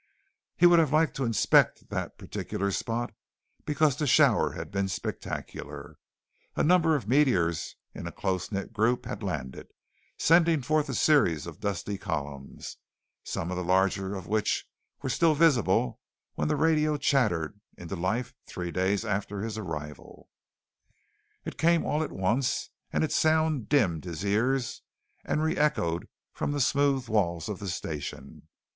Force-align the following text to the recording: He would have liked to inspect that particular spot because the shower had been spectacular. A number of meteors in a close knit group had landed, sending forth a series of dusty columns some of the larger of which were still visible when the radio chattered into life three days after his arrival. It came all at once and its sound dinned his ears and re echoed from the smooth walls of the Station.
He 0.57 0.65
would 0.65 0.79
have 0.79 0.91
liked 0.91 1.15
to 1.17 1.25
inspect 1.25 1.91
that 1.91 2.17
particular 2.17 2.71
spot 2.71 3.13
because 3.67 3.95
the 3.95 4.07
shower 4.07 4.53
had 4.53 4.71
been 4.71 4.87
spectacular. 4.87 5.99
A 6.55 6.63
number 6.63 6.95
of 6.95 7.07
meteors 7.07 7.75
in 7.93 8.07
a 8.07 8.11
close 8.11 8.51
knit 8.51 8.73
group 8.73 9.05
had 9.05 9.21
landed, 9.21 9.67
sending 10.17 10.63
forth 10.63 10.89
a 10.89 10.95
series 10.95 11.45
of 11.45 11.59
dusty 11.59 11.99
columns 11.99 12.77
some 13.23 13.51
of 13.51 13.57
the 13.57 13.63
larger 13.63 14.15
of 14.15 14.25
which 14.25 14.65
were 15.03 15.07
still 15.09 15.35
visible 15.35 15.99
when 16.33 16.47
the 16.47 16.55
radio 16.55 16.97
chattered 16.97 17.61
into 17.77 17.95
life 17.95 18.33
three 18.47 18.71
days 18.71 19.05
after 19.05 19.41
his 19.41 19.55
arrival. 19.55 20.29
It 21.45 21.59
came 21.59 21.85
all 21.85 22.01
at 22.01 22.11
once 22.11 22.71
and 22.91 23.03
its 23.03 23.15
sound 23.15 23.69
dinned 23.69 24.05
his 24.05 24.25
ears 24.25 24.81
and 25.23 25.43
re 25.43 25.55
echoed 25.57 26.07
from 26.33 26.53
the 26.53 26.59
smooth 26.59 27.07
walls 27.07 27.47
of 27.47 27.59
the 27.59 27.69
Station. 27.69 28.47